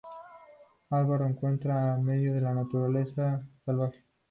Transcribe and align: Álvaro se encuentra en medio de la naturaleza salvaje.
Álvaro 0.89 1.25
se 1.25 1.31
encuentra 1.33 1.93
en 1.93 2.03
medio 2.03 2.33
de 2.33 2.41
la 2.41 2.55
naturaleza 2.55 3.45
salvaje. 3.67 4.03